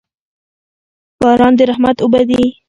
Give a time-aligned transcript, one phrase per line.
[1.21, 2.43] باران د رحمت اوبه دي.